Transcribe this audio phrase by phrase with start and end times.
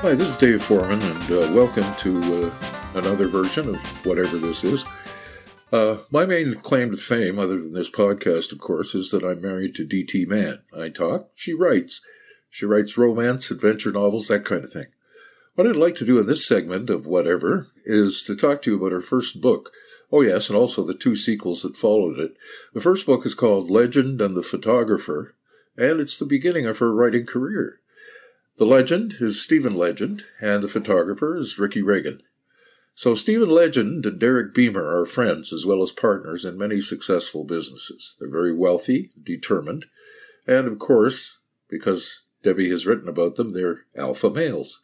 [0.00, 2.54] Hi, this is Dave Foreman, and uh, welcome to uh,
[2.96, 4.84] another version of whatever this is.
[5.72, 9.40] Uh, my main claim to fame, other than this podcast, of course, is that I'm
[9.40, 10.58] married to DT Mann.
[10.78, 12.04] I talk, she writes.
[12.50, 14.88] She writes romance, adventure novels, that kind of thing.
[15.54, 18.76] What I'd like to do in this segment of whatever is to talk to you
[18.76, 19.72] about her first book.
[20.12, 22.36] Oh, yes, and also the two sequels that followed it.
[22.74, 25.34] The first book is called Legend and the Photographer,
[25.74, 27.80] and it's the beginning of her writing career.
[28.58, 32.22] The legend is Stephen Legend, and the photographer is Ricky Reagan.
[32.94, 37.44] So Stephen Legend and Derek Beamer are friends as well as partners in many successful
[37.44, 38.16] businesses.
[38.18, 39.84] They're very wealthy, determined,
[40.46, 44.80] and of course, because Debbie has written about them, they're alpha males.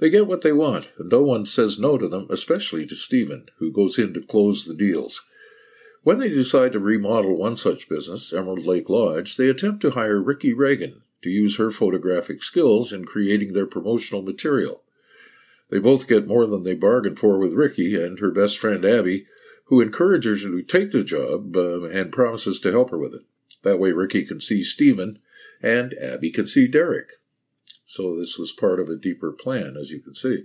[0.00, 3.46] They get what they want, and no one says no to them, especially to Stephen,
[3.58, 5.24] who goes in to close the deals.
[6.02, 10.20] When they decide to remodel one such business, Emerald Lake Lodge, they attempt to hire
[10.20, 14.82] Ricky Reagan, to use her photographic skills in creating their promotional material.
[15.70, 19.26] They both get more than they bargained for with Ricky and her best friend Abby,
[19.66, 23.22] who encourages her to take the job uh, and promises to help her with it.
[23.62, 25.18] That way, Ricky can see Stephen
[25.62, 27.12] and Abby can see Derek.
[27.86, 30.44] So, this was part of a deeper plan, as you can see.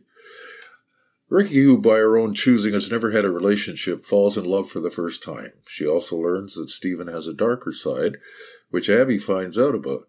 [1.30, 4.80] Ricky, who by her own choosing has never had a relationship, falls in love for
[4.80, 5.52] the first time.
[5.66, 8.18] She also learns that Stephen has a darker side,
[8.70, 10.08] which Abby finds out about.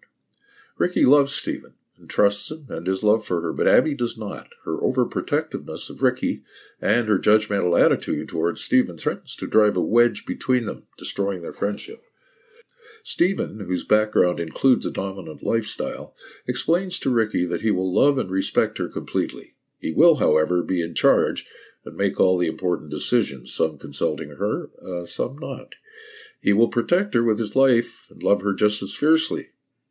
[0.79, 4.49] Ricky loves Stephen and trusts him and his love for her, but Abby does not.
[4.65, 6.43] Her overprotectiveness of Ricky
[6.81, 11.53] and her judgmental attitude towards Stephen threatens to drive a wedge between them, destroying their
[11.53, 12.05] friendship.
[13.03, 16.15] Stephen, whose background includes a dominant lifestyle,
[16.47, 19.55] explains to Ricky that he will love and respect her completely.
[19.81, 21.47] He will, however, be in charge
[21.85, 25.75] and make all the important decisions, some consulting her, uh, some not.
[26.41, 29.47] He will protect her with his life and love her just as fiercely.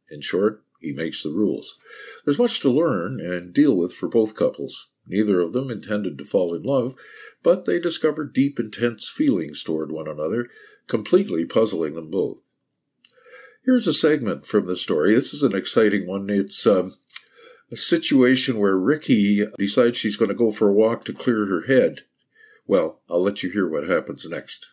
[0.10, 1.78] In short, he makes the rules.
[2.26, 4.90] There's much to learn and deal with for both couples.
[5.08, 6.96] Neither of them intended to fall in love,
[7.44, 10.50] but they discover deep, intense feelings toward one another,
[10.88, 12.54] completely puzzling them both.
[13.66, 15.14] Here's a segment from the story.
[15.14, 16.30] This is an exciting one.
[16.30, 16.96] It's um,
[17.72, 21.64] a situation where Ricky decides she's going to go for a walk to clear her
[21.68, 22.02] head.
[22.66, 24.70] Well, I'll let you hear what happens next.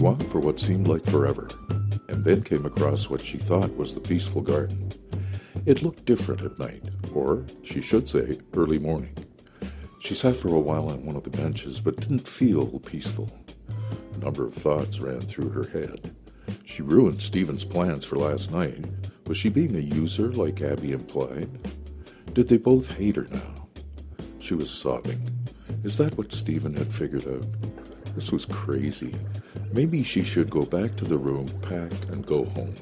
[0.00, 1.48] Walked for what seemed like forever,
[2.08, 4.90] and then came across what she thought was the peaceful garden.
[5.66, 6.82] It looked different at night,
[7.14, 9.14] or, she should say, early morning.
[9.98, 13.30] She sat for a while on one of the benches, but didn't feel peaceful.
[14.14, 16.14] A number of thoughts ran through her head.
[16.64, 18.82] She ruined Stephen's plans for last night.
[19.26, 21.50] Was she being a user like Abby implied?
[22.32, 23.68] Did they both hate her now?
[24.38, 25.20] She was sobbing.
[25.84, 27.69] Is that what Stephen had figured out?
[28.14, 29.14] This was crazy.
[29.72, 32.74] Maybe she should go back to the room, pack, and go home.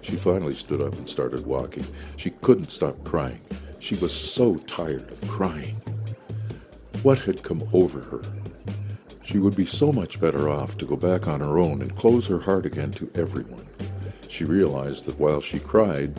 [0.00, 1.86] She finally stood up and started walking.
[2.16, 3.40] She couldn't stop crying.
[3.80, 5.76] She was so tired of crying.
[7.02, 8.22] What had come over her?
[9.22, 12.26] She would be so much better off to go back on her own and close
[12.26, 13.66] her heart again to everyone.
[14.28, 16.16] She realized that while she cried,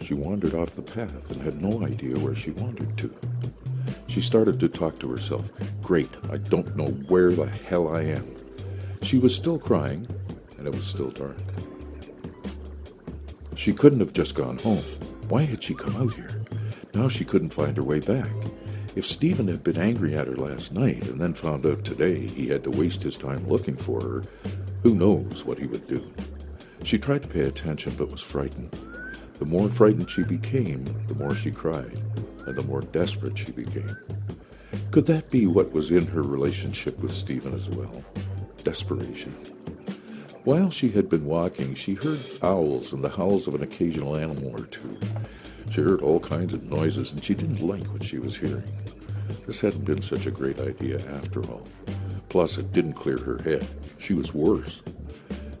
[0.00, 3.14] she wandered off the path and had no idea where she wandered to.
[4.08, 5.50] She started to talk to herself.
[5.82, 8.36] Great, I don't know where the hell I am.
[9.02, 10.08] She was still crying,
[10.56, 11.36] and it was still dark.
[13.54, 14.82] She couldn't have just gone home.
[15.28, 16.42] Why had she come out here?
[16.94, 18.30] Now she couldn't find her way back.
[18.96, 22.48] If Stephen had been angry at her last night and then found out today he
[22.48, 24.22] had to waste his time looking for her,
[24.82, 26.10] who knows what he would do?
[26.82, 28.74] She tried to pay attention but was frightened.
[29.38, 32.00] The more frightened she became, the more she cried
[32.48, 33.96] and the more desperate she became.
[34.90, 38.02] Could that be what was in her relationship with Stephen as well?
[38.64, 39.32] Desperation.
[40.44, 44.58] While she had been walking, she heard owls and the howls of an occasional animal
[44.58, 44.98] or two.
[45.70, 48.64] She heard all kinds of noises, and she didn't like what she was hearing.
[49.46, 51.68] This hadn't been such a great idea after all.
[52.30, 53.68] Plus, it didn't clear her head.
[53.98, 54.82] She was worse.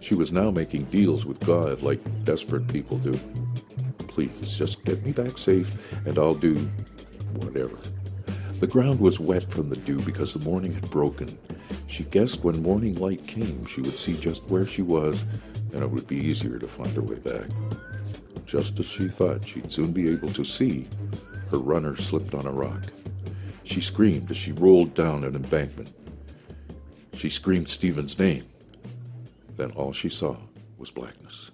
[0.00, 3.18] She was now making deals with God like desperate people do.
[4.18, 5.70] Please, just get me back safe,
[6.04, 6.68] and I'll do
[7.34, 7.78] whatever.
[8.58, 11.38] The ground was wet from the dew because the morning had broken.
[11.86, 15.24] She guessed when morning light came, she would see just where she was,
[15.72, 17.46] and it would be easier to find her way back.
[18.44, 20.88] Just as she thought she'd soon be able to see,
[21.52, 22.86] her runner slipped on a rock.
[23.62, 25.94] She screamed as she rolled down an embankment.
[27.14, 28.46] She screamed Stephen's name.
[29.56, 30.38] Then all she saw
[30.76, 31.52] was blackness.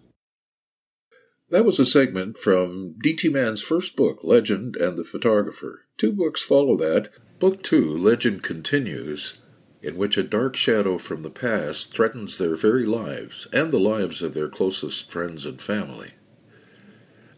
[1.55, 3.29] That was a segment from D.T.
[3.29, 5.87] Mann's first book, Legend and the Photographer.
[5.97, 7.11] Two books follow that.
[7.39, 9.39] Book two, Legend Continues,
[9.81, 14.21] in which a dark shadow from the past threatens their very lives and the lives
[14.21, 16.15] of their closest friends and family.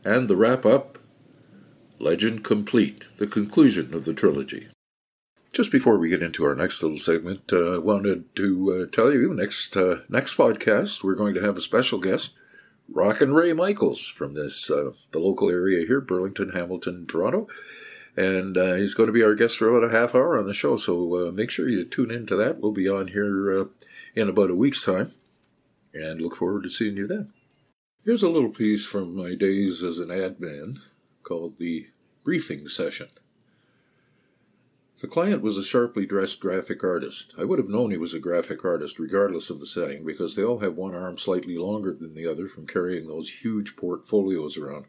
[0.02, 0.96] And the wrap up
[1.98, 4.68] Legend Complete, the conclusion of the trilogy.
[5.52, 9.12] Just before we get into our next little segment, I uh, wanted to uh, tell
[9.12, 12.34] you next uh, next podcast we're going to have a special guest,
[12.88, 17.48] Rockin' Ray Michaels from this uh, the local area here, Burlington, Hamilton, Toronto
[18.16, 20.54] and uh, he's going to be our guest for about a half hour on the
[20.54, 20.76] show.
[20.76, 22.60] So uh, make sure you tune in to that.
[22.60, 23.64] We'll be on here uh,
[24.14, 25.12] in about a week's time,
[25.92, 27.32] and look forward to seeing you then.
[28.04, 30.78] Here's a little piece from my days as an ad-man
[31.22, 31.88] called the
[32.24, 33.08] briefing session.
[35.00, 37.34] The client was a sharply dressed graphic artist.
[37.38, 40.42] I would have known he was a graphic artist regardless of the setting because they
[40.42, 44.86] all have one arm slightly longer than the other from carrying those huge portfolios around.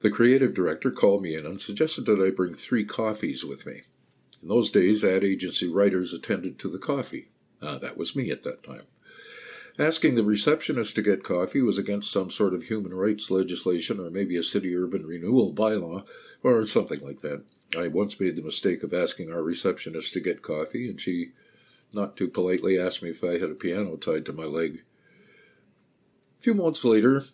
[0.00, 3.82] The creative director called me in and suggested that I bring three coffees with me.
[4.42, 7.28] In those days, ad agency writers attended to the coffee.
[7.60, 8.84] Ah, that was me at that time.
[9.78, 14.08] Asking the receptionist to get coffee was against some sort of human rights legislation or
[14.08, 16.06] maybe a city urban renewal bylaw
[16.42, 17.44] or something like that.
[17.76, 21.32] I once made the mistake of asking our receptionist to get coffee, and she,
[21.92, 24.82] not too politely, asked me if I had a piano tied to my leg.
[26.38, 27.24] A few months later,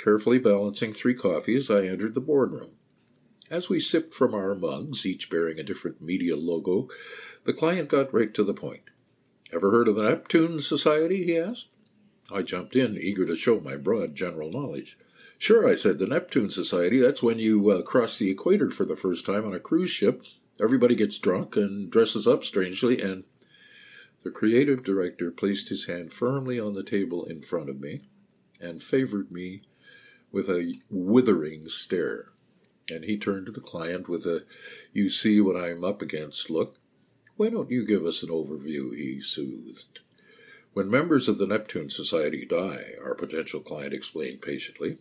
[0.00, 2.70] Carefully balancing three coffees, I entered the boardroom.
[3.50, 6.88] As we sipped from our mugs, each bearing a different media logo,
[7.44, 8.84] the client got right to the point.
[9.52, 11.24] Ever heard of the Neptune Society?
[11.24, 11.74] he asked.
[12.32, 14.96] I jumped in, eager to show my broad general knowledge.
[15.40, 18.94] Sure, I said, the Neptune Society, that's when you uh, cross the equator for the
[18.94, 20.26] first time on a cruise ship.
[20.60, 23.24] Everybody gets drunk and dresses up strangely, and
[24.22, 28.02] the creative director placed his hand firmly on the table in front of me
[28.60, 29.62] and favored me
[30.30, 32.26] with a withering stare.
[32.90, 34.44] And he turned to the client with a,
[34.92, 36.76] You see what I'm up against look.
[37.36, 38.94] Why don't you give us an overview?
[38.94, 40.00] he soothed.
[40.74, 44.98] When members of the Neptune Society die, our potential client explained patiently,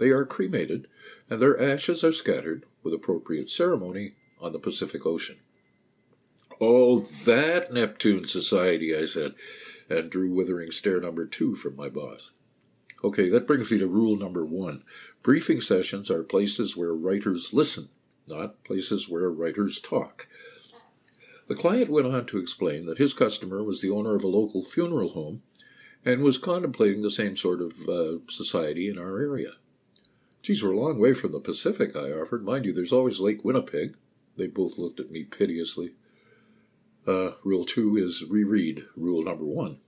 [0.00, 0.88] they are cremated
[1.28, 5.36] and their ashes are scattered with appropriate ceremony on the Pacific Ocean.
[6.60, 9.34] Oh, that Neptune Society, I said,
[9.88, 12.32] and drew withering stare number two from my boss.
[13.04, 14.82] Okay, that brings me to rule number one.
[15.22, 17.88] Briefing sessions are places where writers listen,
[18.26, 20.26] not places where writers talk.
[21.48, 24.62] The client went on to explain that his customer was the owner of a local
[24.62, 25.42] funeral home
[26.04, 29.52] and was contemplating the same sort of uh, society in our area.
[30.42, 32.44] Geez, we're a long way from the Pacific, I offered.
[32.44, 33.96] Mind you, there's always Lake Winnipeg.
[34.36, 35.94] They both looked at me piteously.
[37.06, 39.80] Uh, rule two is reread rule number one.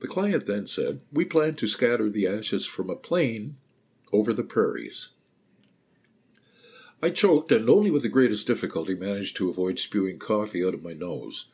[0.00, 3.56] The client then said, We plan to scatter the ashes from a plane
[4.12, 5.10] over the prairies.
[7.02, 10.82] I choked and only with the greatest difficulty managed to avoid spewing coffee out of
[10.82, 11.48] my nose.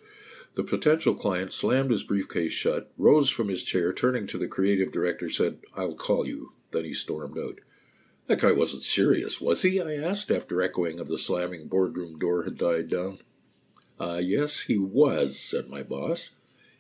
[0.55, 4.93] The potential client slammed his briefcase shut, rose from his chair, turning to the creative
[4.93, 6.53] director, said, I'll call you.
[6.75, 7.61] Then he stormed out.
[8.27, 9.81] That guy wasn't serious, was he?
[9.81, 13.19] I asked after echoing of the slamming boardroom door had died down.
[13.99, 16.35] Ah, uh, yes, he was, said my boss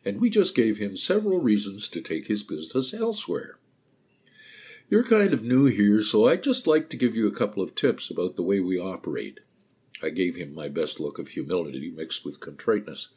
[0.04, 3.58] and we just gave him several reasons to take his business elsewhere.
[4.90, 7.74] You're kind of new here, so I'd just like to give you a couple of
[7.74, 9.40] tips about the way we operate.
[10.02, 13.14] I gave him my best look of humility mixed with contriteness.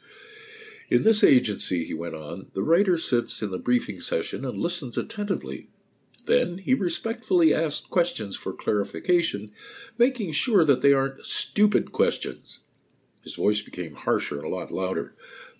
[0.88, 4.96] In this agency, he went on, the writer sits in the briefing session and listens
[4.96, 5.68] attentively.
[6.28, 9.50] Then he respectfully asks questions for clarification,
[9.96, 12.60] making sure that they aren't stupid questions.
[13.24, 15.14] His voice became harsher and a lot louder.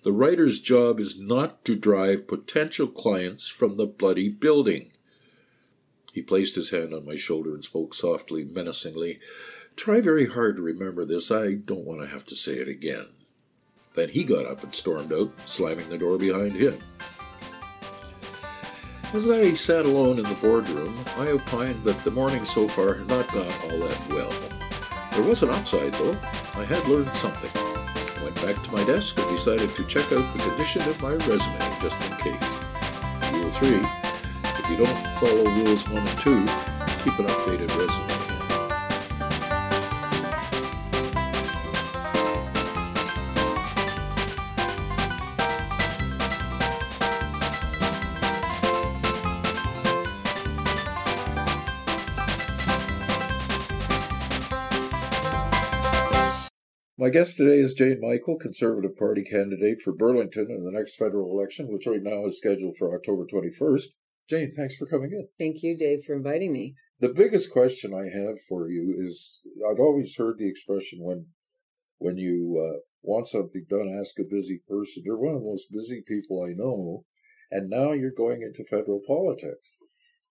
[0.04, 4.92] The writer's job is not to drive potential clients from the bloody building.
[6.12, 9.20] He placed his hand on my shoulder and spoke softly, menacingly.
[9.74, 11.30] Try very hard to remember this.
[11.30, 13.06] I don't want to have to say it again.
[13.94, 16.78] Then he got up and stormed out, slamming the door behind him.
[19.14, 23.08] As I sat alone in the boardroom, I opined that the morning so far had
[23.08, 24.30] not gone all that well.
[25.12, 26.16] There was an upside, though.
[26.54, 30.32] I had learned something I went back to my desk and decided to check out
[30.34, 32.58] the condition of my resume just in case.
[33.32, 33.80] Rule 3
[34.44, 36.46] If you don't follow rules 1 and 2,
[37.02, 38.17] keep an updated resume.
[57.00, 61.30] My guest today is Jane Michael, Conservative Party candidate for Burlington in the next federal
[61.30, 63.90] election, which right now is scheduled for October 21st.
[64.28, 65.28] Jane, thanks for coming in.
[65.38, 66.74] Thank you, Dave, for inviting me.
[66.98, 69.40] The biggest question I have for you is
[69.70, 71.26] I've always heard the expression when
[71.98, 75.04] when you uh, want something done, ask a busy person.
[75.06, 77.04] You're one of the most busy people I know,
[77.52, 79.76] and now you're going into federal politics.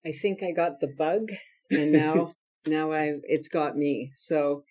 [0.04, 1.30] I think I got the bug,
[1.70, 2.34] and now
[2.66, 4.10] now I it's got me.
[4.12, 4.64] So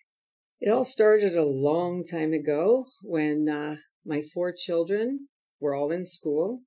[0.60, 5.28] it all started a long time ago when uh, my four children
[5.60, 6.60] were all in school,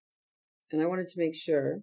[0.72, 1.82] and I wanted to make sure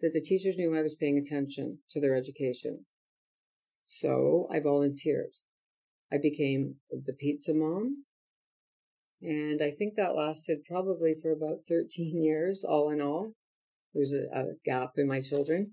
[0.00, 2.84] that the teachers knew I was paying attention to their education.
[3.82, 5.32] So I volunteered.
[6.12, 8.04] I became the pizza mom.
[9.20, 13.32] And I think that lasted probably for about 13 years, all in all.
[13.94, 15.72] There's a, a gap in my children.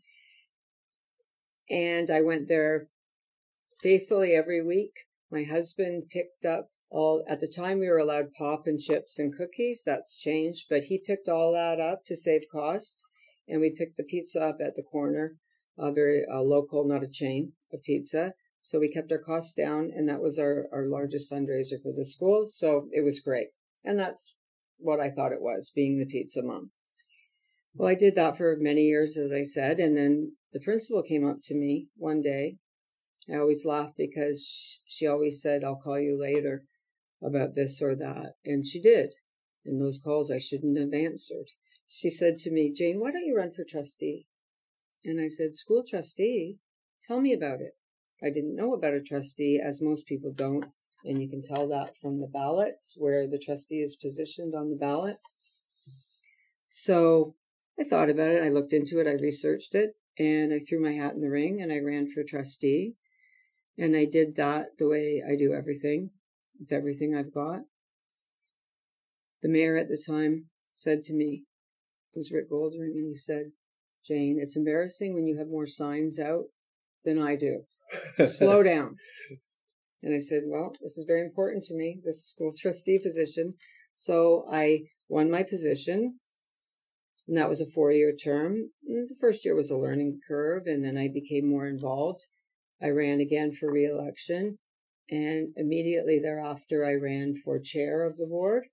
[1.70, 2.88] And I went there
[3.82, 4.94] faithfully every week.
[5.36, 9.36] My husband picked up all, at the time we were allowed pop and chips and
[9.36, 9.84] cookies.
[9.86, 13.04] That's changed, but he picked all that up to save costs.
[13.46, 15.36] And we picked the pizza up at the corner,
[15.78, 18.32] a very uh, local, not a chain of pizza.
[18.62, 22.06] So we kept our costs down, and that was our, our largest fundraiser for the
[22.06, 22.46] school.
[22.46, 23.48] So it was great.
[23.84, 24.36] And that's
[24.78, 26.72] what I thought it was, being the pizza mom.
[27.74, 29.82] Well, I did that for many years, as I said.
[29.82, 32.56] And then the principal came up to me one day.
[33.32, 36.66] I always laugh because she always said, I'll call you later
[37.24, 38.36] about this or that.
[38.46, 39.16] And she did.
[39.66, 41.50] And those calls I shouldn't have answered.
[41.88, 44.28] She said to me, Jane, why don't you run for trustee?
[45.04, 46.60] And I said, School trustee?
[47.02, 47.76] Tell me about it.
[48.24, 50.66] I didn't know about a trustee, as most people don't.
[51.04, 54.76] And you can tell that from the ballots where the trustee is positioned on the
[54.76, 55.18] ballot.
[56.68, 57.36] So
[57.80, 58.44] I thought about it.
[58.44, 59.08] I looked into it.
[59.08, 62.24] I researched it and I threw my hat in the ring and I ran for
[62.24, 62.96] trustee.
[63.78, 66.12] And I did that the way I do everything
[66.60, 67.62] with everything I've got.
[69.42, 71.44] The mayor at the time said to me,
[72.14, 73.52] it was Rick Goldring, and he said,
[74.06, 76.46] Jane, it's embarrassing when you have more signs out
[77.04, 77.66] than I do
[78.26, 78.98] slow down.
[80.04, 83.54] And I said, well, this is very important to me, this school trustee position.
[83.96, 86.20] So I won my position.
[87.28, 88.70] And that was a four year term.
[88.88, 92.28] And the first year was a learning curve, and then I became more involved.
[92.82, 94.58] I ran again for reelection.
[95.10, 98.66] And immediately thereafter, I ran for chair of the board.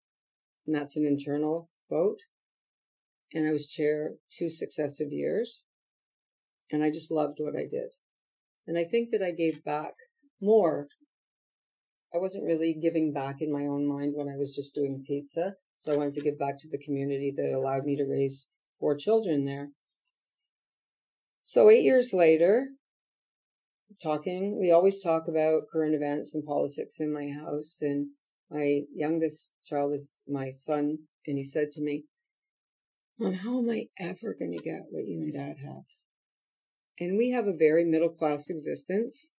[0.67, 2.21] And that's an internal vote.
[3.35, 5.63] And I was chair two successive years.
[6.71, 7.91] And I just loved what I did.
[8.67, 9.95] And I think that I gave back
[10.41, 10.89] more.
[12.15, 15.55] I wasn't really giving back in my own mind when I was just doing pizza.
[15.77, 18.97] So I wanted to give back to the community that allowed me to raise four
[18.97, 19.71] children there.
[21.43, 22.69] So eight years later,
[24.03, 27.79] talking, we always talk about current events and politics in my house.
[27.81, 28.09] And
[28.51, 30.99] my youngest child is my son.
[31.27, 32.05] And he said to me,
[33.19, 35.85] Mom, how am I ever going to get what you and dad have?
[36.99, 39.31] And we have a very middle class existence.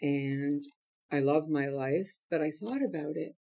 [0.00, 0.64] And
[1.10, 3.36] I love my life, but I thought about it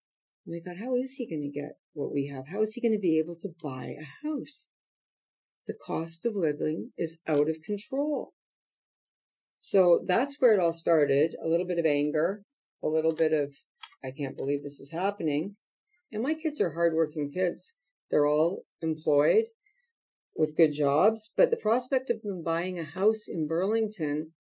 [0.46, 2.48] and I thought, how is he going to get what we have?
[2.48, 4.70] How is he going to be able to buy a house?
[5.65, 8.34] The cost of living is out of control.
[9.65, 11.38] So that's where it all started.
[11.41, 12.43] A little bit of anger,
[12.84, 13.55] a little bit of,
[14.03, 15.55] I can't believe this is happening.
[16.12, 17.74] And my kids are hardworking kids.
[18.12, 19.46] They're all employed
[20.36, 24.32] with good jobs, but the prospect of them buying a house in Burlington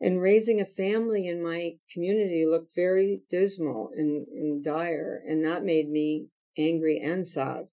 [0.00, 5.62] and raising a family in my community looked very dismal and, and dire, and that
[5.62, 6.26] made me
[6.58, 7.66] angry and sad.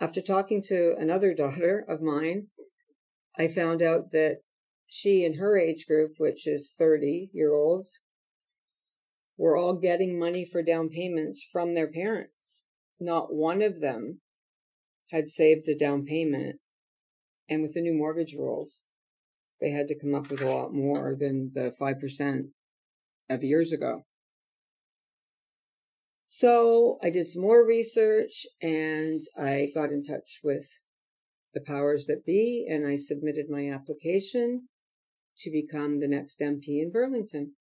[0.00, 2.46] After talking to another daughter of mine,
[3.38, 4.38] I found out that
[4.88, 8.00] she and her age group, which is 30 year olds,
[9.36, 12.64] were all getting money for down payments from their parents.
[12.98, 14.20] Not one of them
[15.12, 16.56] had saved a down payment.
[17.48, 18.84] And with the new mortgage rules,
[19.60, 22.48] they had to come up with a lot more than the 5%
[23.30, 24.04] of years ago.
[26.26, 30.82] So I did some more research and I got in touch with
[31.54, 34.68] the powers that be and I submitted my application
[35.38, 37.52] to become the next MP in Burlington.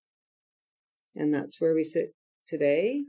[1.16, 2.14] And that's where we sit
[2.48, 3.04] today.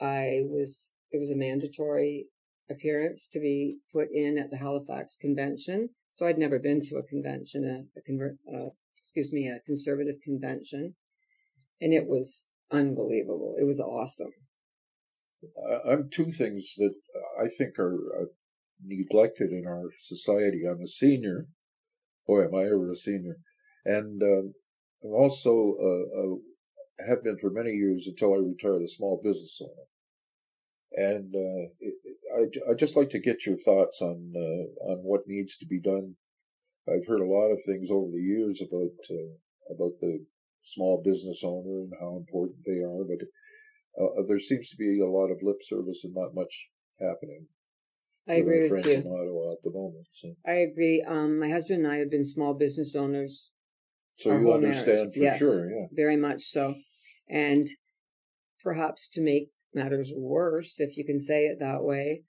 [0.00, 2.26] I was, it was a mandatory
[2.70, 5.90] appearance to be put in at the Halifax Convention.
[6.12, 10.16] So I'd never been to a convention, a, a convert, uh, excuse me, a conservative
[10.22, 10.94] convention,
[11.80, 13.56] and it was unbelievable.
[13.58, 14.32] It was awesome.
[15.42, 16.94] Uh, I'm two things that
[17.40, 18.24] I think are uh,
[18.84, 20.62] neglected in our society.
[20.68, 21.46] I'm a senior.
[22.30, 23.38] Boy, am I ever a senior.
[23.84, 24.54] And um,
[25.02, 26.36] I'm also uh, uh
[27.08, 29.88] have been for many years until I retired a small business owner.
[30.92, 31.64] And uh,
[32.38, 35.80] I I just like to get your thoughts on uh, on what needs to be
[35.80, 36.14] done.
[36.88, 39.32] I've heard a lot of things over the years about uh,
[39.74, 40.24] about the
[40.60, 43.22] small business owner and how important they are, but
[44.00, 46.70] uh, there seems to be a lot of lip service and not much
[47.00, 47.48] happening.
[48.30, 48.92] I agree with, you.
[48.92, 50.06] in Ottawa at the moment.
[50.12, 51.02] So, I agree.
[51.02, 53.50] Um, my husband and I have been small business owners.
[54.14, 55.14] so you understand marriage.
[55.14, 55.86] for yes, sure, yeah.
[55.92, 56.76] very much so.
[57.28, 57.68] And
[58.62, 62.22] perhaps to make matters worse, if you can say it that way,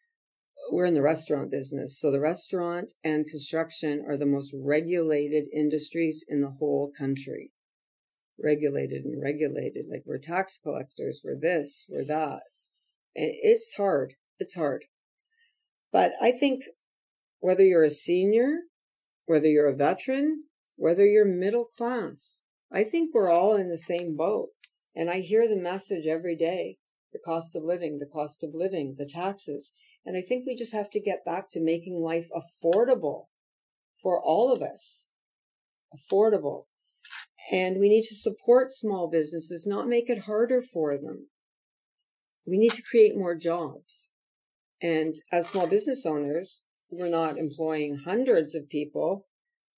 [0.72, 2.00] we're in the restaurant business.
[2.00, 7.52] So the restaurant and construction are the most regulated industries in the whole country.
[8.42, 9.86] Regulated and regulated.
[9.92, 12.42] Like we're tax collectors, we're this, we're that.
[13.16, 14.16] And it's hard.
[14.40, 14.86] It's hard.
[15.92, 16.64] But I think
[17.40, 18.62] whether you're a senior,
[19.26, 20.46] whether you're a veteran,
[20.76, 24.50] whether you're middle class, I think we're all in the same boat.
[24.96, 26.78] And I hear the message every day
[27.14, 29.74] the cost of living, the cost of living, the taxes.
[30.06, 33.26] And I think we just have to get back to making life affordable
[34.02, 35.10] for all of us.
[35.94, 36.66] Affordable.
[37.52, 41.28] And we need to support small businesses, not make it harder for them.
[42.46, 44.14] We need to create more jobs.
[44.82, 49.28] And as small business owners, we're not employing hundreds of people,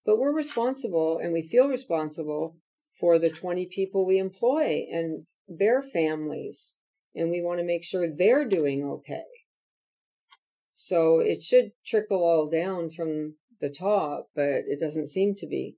[0.05, 2.57] but we're responsible and we feel responsible
[3.00, 6.77] for the 20 people we employ and their families.
[7.15, 9.24] And we want to make sure they're doing okay.
[10.72, 15.75] So it should trickle all down from the top, but it doesn't seem to be.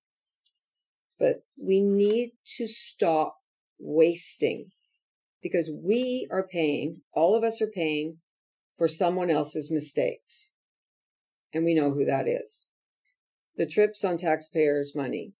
[1.19, 3.37] But we need to stop
[3.77, 4.71] wasting
[5.41, 8.17] because we are paying, all of us are paying
[8.77, 10.53] for someone else's mistakes.
[11.53, 12.69] And we know who that is.
[13.55, 15.33] The trips on taxpayers' money.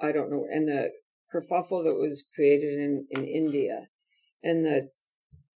[0.00, 0.46] I don't know.
[0.50, 0.90] And the
[1.32, 3.88] kerfuffle that was created in, in India
[4.42, 4.90] and the,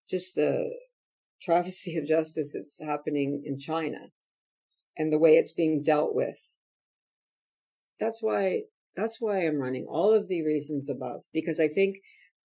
[0.10, 0.72] just the
[1.42, 4.12] travesty of justice that's happening in China
[4.98, 6.40] and the way it's being dealt with.
[8.00, 8.64] That's why,
[8.96, 11.98] that's why I'm running all of the reasons above, because I think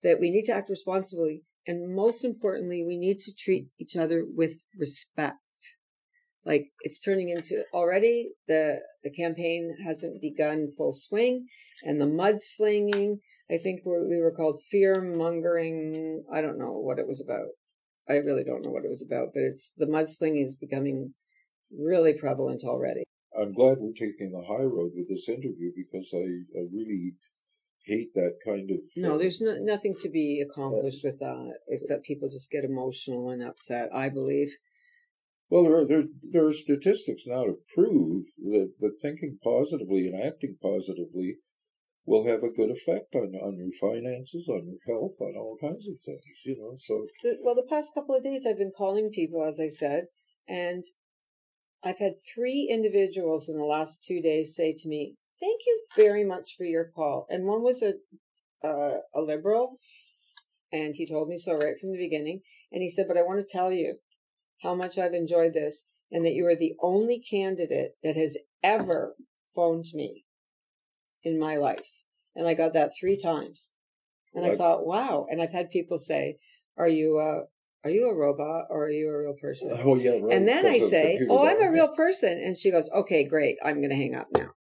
[0.02, 1.42] that we need to act responsibly.
[1.66, 5.38] And most importantly, we need to treat each other with respect.
[6.44, 11.46] Like it's turning into already the, the campaign hasn't begun full swing
[11.82, 13.16] and the mudslinging.
[13.50, 16.24] I think we were called fear mongering.
[16.32, 17.48] I don't know what it was about.
[18.08, 21.14] I really don't know what it was about, but it's the mudslinging is becoming
[21.70, 23.04] really prevalent already.
[23.38, 26.24] I'm glad we're taking the high road with this interview because I,
[26.58, 27.12] I really
[27.84, 28.78] hate that kind of.
[28.96, 33.30] No, uh, there's no, nothing to be accomplished with that except people just get emotional
[33.30, 34.48] and upset, I believe.
[35.48, 40.22] Well, there are, there, there are statistics now to prove that, that thinking positively and
[40.22, 41.38] acting positively
[42.06, 45.88] will have a good effect on, on your finances, on your health, on all kinds
[45.88, 46.72] of things, you know.
[46.74, 47.06] So,
[47.42, 50.04] well, the past couple of days I've been calling people, as I said,
[50.48, 50.84] and
[51.82, 56.24] I've had three individuals in the last two days say to me, "Thank you very
[56.24, 57.94] much for your call." And one was a
[58.62, 59.78] uh, a liberal,
[60.70, 62.42] and he told me so right from the beginning.
[62.70, 63.98] And he said, "But I want to tell you
[64.62, 69.16] how much I've enjoyed this, and that you are the only candidate that has ever
[69.54, 70.26] phoned me
[71.22, 71.90] in my life."
[72.36, 73.74] And I got that three times,
[74.34, 76.38] and I thought, "Wow!" And I've had people say,
[76.76, 77.48] "Are you a
[77.82, 80.32] are you a robot or are you a real person?" oh yeah, right.
[80.32, 83.56] and then I say, "Oh, I'm a real person," and she goes, "Okay, great.
[83.64, 84.54] I'm going to hang up now."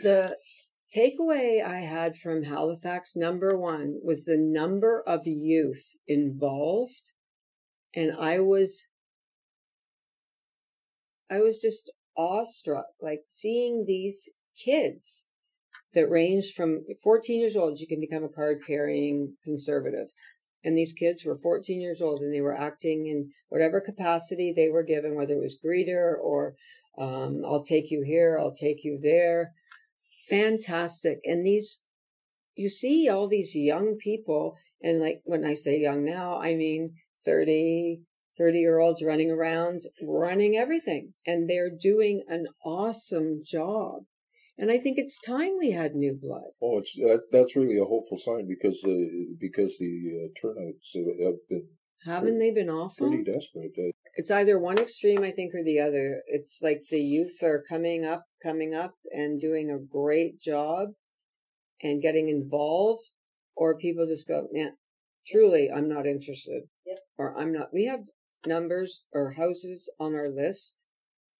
[0.00, 0.36] The
[0.96, 7.12] takeaway I had from Halifax number one was the number of youth involved,
[7.94, 8.88] and I was,
[11.30, 15.28] I was just awestruck, like seeing these kids
[15.94, 17.78] that ranged from 14 years old.
[17.78, 20.08] You can become a card carrying conservative.
[20.64, 24.68] And these kids were 14 years old and they were acting in whatever capacity they
[24.68, 26.54] were given, whether it was greeter or
[26.98, 29.52] um, I'll take you here, I'll take you there.
[30.28, 31.18] Fantastic.
[31.24, 31.82] And these,
[32.54, 36.94] you see all these young people, and like when I say young now, I mean
[37.24, 38.00] 30,
[38.38, 41.14] 30 year olds running around, running everything.
[41.26, 44.02] And they're doing an awesome job.
[44.58, 46.52] And I think it's time we had new blood.
[46.62, 51.48] Oh, it's that, that's really a hopeful sign because the because the uh, turnouts have
[51.48, 51.68] been
[52.04, 53.08] Haven't they been awful?
[53.08, 53.72] pretty desperate.
[54.14, 56.22] It's either one extreme, I think, or the other.
[56.26, 60.90] It's like the youth are coming up, coming up and doing a great job
[61.82, 63.10] and getting involved,
[63.56, 64.70] or people just go, yeah,
[65.26, 66.64] truly, I'm not interested.
[66.86, 66.98] Yep.
[67.18, 67.68] Or I'm not.
[67.72, 68.00] We have
[68.46, 70.84] numbers or houses on our list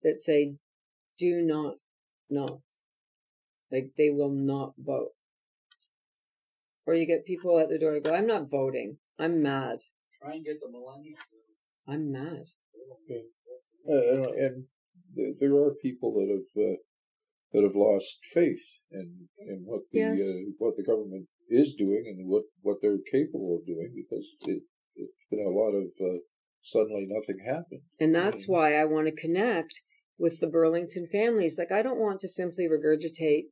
[0.02, 0.56] that say,
[1.18, 1.74] do not
[2.28, 2.60] knock.
[3.70, 5.12] Like they will not vote.
[6.86, 8.98] Or you get people at the door who go, I'm not voting.
[9.18, 9.78] I'm mad.
[10.20, 11.16] Try and get the millennials.
[11.88, 12.44] I'm mad.
[13.88, 14.64] Uh, and
[15.16, 16.76] th- there are people that have uh,
[17.52, 20.20] that have lost faith in in what the Yes.
[20.20, 24.62] uh, what the government is doing and what, what they're capable of doing because it,
[24.96, 26.18] it's been a lot of uh,
[26.62, 27.82] suddenly nothing happened.
[28.00, 28.50] And that's Mhm.
[28.50, 29.82] why I want to connect
[30.18, 31.58] with the Burlington families.
[31.58, 33.46] Like, I don't want to simply regurgitate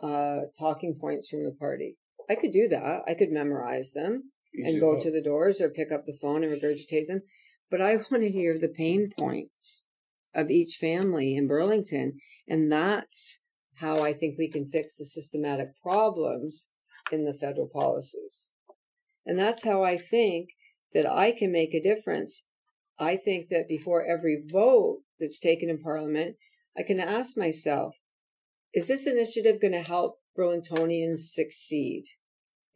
[0.00, 1.96] uh, talking points from the party.
[2.28, 3.02] I could do that.
[3.06, 5.02] I could memorize them and go enough.
[5.04, 7.22] to the doors or pick up the phone and regurgitate them.
[7.70, 9.86] But I want to hear the pain points
[10.34, 12.18] of each family in Burlington.
[12.46, 13.40] And that's
[13.76, 16.68] how I think we can fix the systematic problems
[17.12, 18.52] in the federal policies.
[19.24, 20.50] And that's how I think
[20.92, 22.46] that I can make a difference.
[22.98, 26.36] I think that before every vote that's taken in Parliament,
[26.78, 27.94] I can ask myself,
[28.72, 32.04] is this initiative going to help Burlingtonians succeed?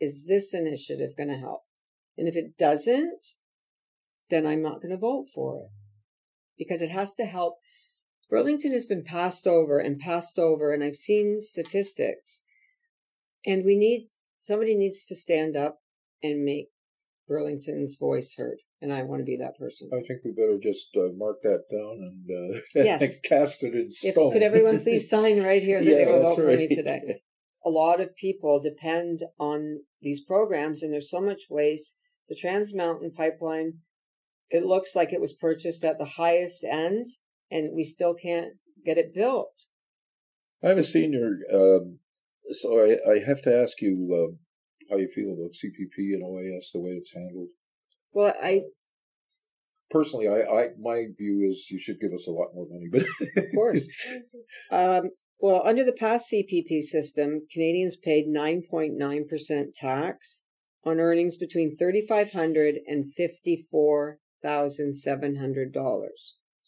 [0.01, 1.63] Is this initiative going to help?
[2.17, 3.25] And if it doesn't,
[4.31, 5.71] then I'm not going to vote for it
[6.57, 7.57] because it has to help.
[8.31, 12.43] Burlington has been passed over and passed over, and I've seen statistics.
[13.45, 15.81] And we need somebody needs to stand up
[16.23, 16.69] and make
[17.27, 18.59] Burlington's voice heard.
[18.83, 19.90] And I want to be that person.
[19.93, 23.21] I think we better just uh, mark that down and uh, Yes.
[23.21, 24.29] cast it in stone.
[24.29, 27.21] If, could everyone please sign right here that they will vote for me today?
[27.64, 31.95] A lot of people depend on these programs, and there's so much waste.
[32.29, 33.81] The Trans Mountain Pipeline,
[34.49, 37.07] it looks like it was purchased at the highest end,
[37.51, 39.67] and we still can't get it built.
[40.63, 41.99] I'm a senior, um,
[42.51, 44.39] so I, I have to ask you um,
[44.91, 47.49] how you feel about CPP and OAS, the way it's handled.
[48.13, 48.63] Well, I
[49.91, 53.03] Personally, I, I my view is you should give us a lot more money, but
[53.37, 53.89] Of course.
[54.71, 55.11] Um,
[55.41, 60.43] well, under the past CPP system, Canadians paid 9.9% tax
[60.85, 66.09] on earnings between $3,500 and $54,700.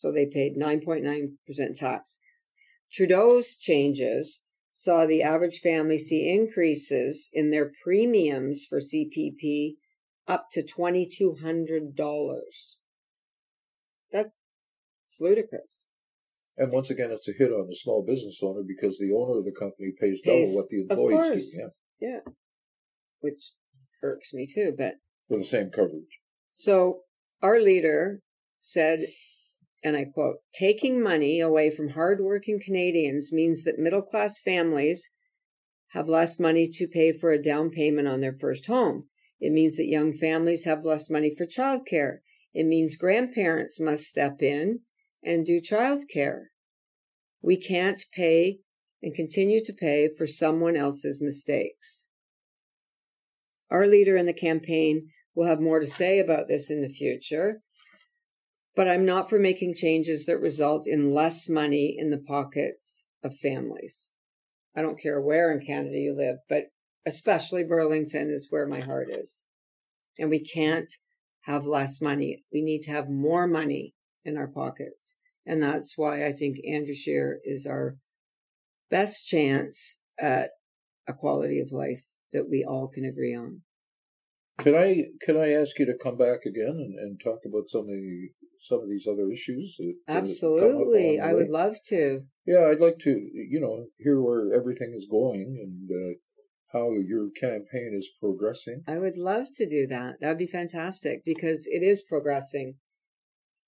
[0.02, 2.18] So they paid 9.9% tax.
[2.92, 9.74] Trudeau's changes saw the average family see increases in their premiums for CPP
[10.26, 11.94] up to $2,200.
[14.10, 14.36] That's
[15.06, 15.88] it's ludicrous.
[16.58, 19.44] and once again, it's a hit on the small business owner because the owner of
[19.44, 22.18] the company pays double what the employees do yeah,
[23.20, 23.52] which
[24.02, 24.74] irks me too.
[24.76, 24.94] But
[25.28, 26.18] for the same coverage.
[26.50, 27.02] so
[27.40, 28.18] our leader
[28.58, 29.06] said,
[29.84, 35.10] and I quote, taking money away from hardworking Canadians means that middle class families
[35.88, 39.08] have less money to pay for a down payment on their first home.
[39.40, 42.18] It means that young families have less money for childcare.
[42.54, 44.80] It means grandparents must step in
[45.22, 46.44] and do childcare.
[47.42, 48.60] We can't pay
[49.02, 52.08] and continue to pay for someone else's mistakes.
[53.70, 57.62] Our leader in the campaign will have more to say about this in the future,
[58.74, 63.36] but I'm not for making changes that result in less money in the pockets of
[63.36, 64.14] families.
[64.74, 66.64] I don't care where in Canada you live, but
[67.04, 69.44] especially Burlington is where my heart is.
[70.18, 70.92] And we can't
[71.42, 72.42] have less money.
[72.52, 75.16] We need to have more money in our pockets.
[75.44, 77.96] And that's why I think Andrew Scheer is our
[78.90, 80.50] best chance at
[81.08, 83.62] a quality of life that we all can agree on.
[84.58, 87.82] Can I can I ask you to come back again and, and talk about some
[87.82, 88.28] of the,
[88.60, 89.76] some of these other issues?
[89.78, 91.18] that, Absolutely.
[91.20, 92.20] I would love to.
[92.46, 96.14] Yeah, I'd like to, you know, hear where everything is going and uh,
[96.72, 98.82] how your campaign is progressing.
[98.86, 100.16] I would love to do that.
[100.20, 102.76] That would be fantastic because it is progressing.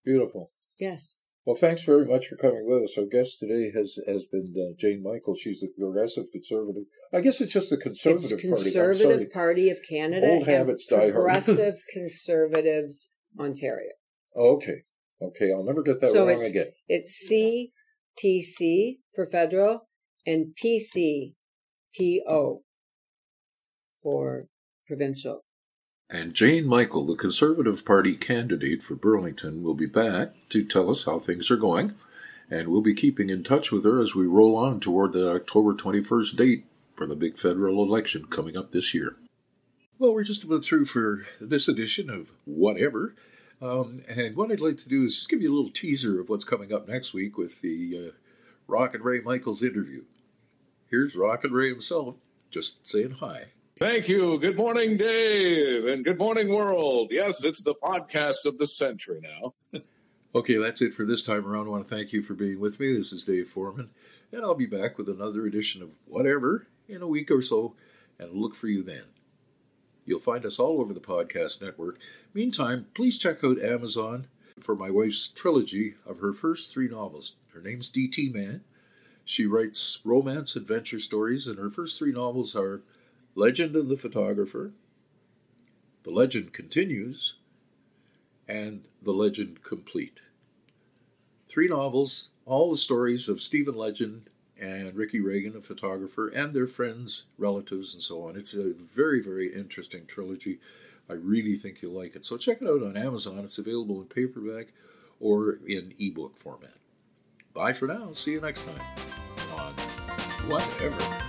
[0.05, 0.51] Beautiful.
[0.79, 1.24] Yes.
[1.47, 2.97] Well, thanks very much for coming with us.
[2.97, 5.35] Our guest today has has been uh, Jane Michael.
[5.35, 6.85] She's the progressive conservative.
[7.13, 8.63] I guess it's just the conservative it's party.
[8.73, 11.13] Conservative Party of Canada Old habits die hard.
[11.15, 13.91] Progressive Conservatives Ontario.
[14.35, 14.85] Okay.
[15.21, 15.53] Okay.
[15.53, 16.69] I'll never get that So wrong it's- again.
[16.89, 19.87] It's CPC for federal
[20.27, 21.33] and PCPO
[24.03, 24.47] for
[24.87, 25.44] provincial.
[26.15, 31.07] And Jane Michael, the Conservative Party candidate for Burlington, will be back to tell us
[31.07, 31.97] how things are going.
[32.49, 35.75] And we'll be keeping in touch with her as we roll on toward the October
[35.75, 39.17] 21st date for the big federal election coming up this year.
[39.99, 43.17] Well, we're just about through for this edition of Whatever.
[43.61, 46.29] Um, and what I'd like to do is just give you a little teaser of
[46.29, 48.13] what's coming up next week with the uh,
[48.69, 50.05] Rockin' Ray Michaels interview.
[50.89, 52.19] Here's Rockin' Ray himself
[52.53, 53.47] just saying hi.
[53.79, 54.39] Thank you.
[54.39, 57.09] Good morning, Dave, and good morning, world.
[57.11, 59.81] Yes, it's the podcast of the century now.
[60.37, 61.69] Okay, that's it for this time around.
[61.69, 62.93] I want to thank you for being with me.
[62.93, 63.91] This is Dave Foreman,
[64.33, 67.77] and I'll be back with another edition of Whatever in a week or so,
[68.19, 69.05] and look for you then.
[70.05, 72.01] You'll find us all over the podcast network.
[72.33, 74.27] Meantime, please check out Amazon
[74.59, 77.37] for my wife's trilogy of her first three novels.
[77.55, 78.31] Her name's D.T.
[78.31, 78.63] Mann.
[79.25, 82.83] She writes romance adventure stories, and her first three novels are
[83.35, 84.73] Legend of the Photographer,
[86.05, 87.35] The Legend Continues,
[88.47, 90.21] and The Legend Complete.
[91.49, 96.67] Three novels, all the stories of Stephen Legend and Ricky Reagan, a photographer, and their
[96.67, 98.37] friends, relatives, and so on.
[98.37, 100.61] It's a very, very interesting trilogy.
[101.11, 102.25] I really think you'll like it.
[102.25, 103.39] So check it out on Amazon.
[103.41, 104.69] It's available in paperback
[105.19, 106.77] or in ebook format.
[107.53, 108.13] Bye for now.
[108.13, 108.81] See you next time
[109.57, 109.75] on
[110.49, 111.24] Whatever.